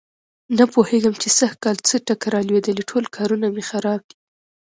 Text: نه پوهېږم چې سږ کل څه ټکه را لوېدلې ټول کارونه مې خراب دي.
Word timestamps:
نه 0.57 0.63
پوهېږم 0.73 1.15
چې 1.21 1.27
سږ 1.37 1.53
کل 1.63 1.75
څه 1.87 1.95
ټکه 2.07 2.27
را 2.33 2.41
لوېدلې 2.47 2.83
ټول 2.89 3.03
کارونه 3.15 3.47
مې 3.53 3.63
خراب 3.69 4.01
دي. 4.09 4.15